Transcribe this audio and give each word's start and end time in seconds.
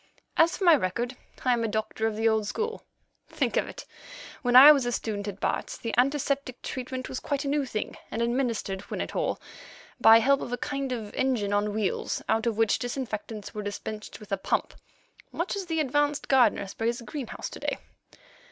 As 0.35 0.57
for 0.57 0.63
my 0.63 0.73
record, 0.75 1.15
I 1.45 1.53
am 1.53 1.63
a 1.63 1.67
doctor 1.67 2.07
of 2.07 2.15
the 2.15 2.27
old 2.27 2.47
school. 2.47 2.81
Think 3.27 3.55
of 3.55 3.67
it! 3.69 3.85
When 4.41 4.55
I 4.55 4.71
was 4.71 4.83
a 4.87 4.91
student 4.91 5.27
at 5.27 5.39
Bart.'s 5.39 5.77
the 5.77 5.93
antiseptic 5.95 6.59
treatment 6.63 7.07
was 7.07 7.19
quite 7.19 7.45
a 7.45 7.47
new 7.47 7.67
thing, 7.67 7.95
and 8.09 8.19
administered 8.19 8.81
when 8.89 8.99
at 8.99 9.15
all, 9.15 9.39
by 9.99 10.17
help 10.17 10.41
of 10.41 10.51
a 10.51 10.57
kind 10.57 10.91
of 10.91 11.13
engine 11.13 11.53
on 11.53 11.71
wheels, 11.71 12.23
out 12.27 12.47
of 12.47 12.57
which 12.57 12.79
disinfectants 12.79 13.53
were 13.53 13.61
dispensed 13.61 14.19
with 14.19 14.31
a 14.31 14.37
pump, 14.37 14.73
much 15.31 15.55
as 15.55 15.67
the 15.67 15.79
advanced 15.79 16.27
gardener 16.27 16.65
sprays 16.65 16.99
a 16.99 17.03
greenhouse 17.03 17.51
to 17.51 17.59
day. 17.59 17.77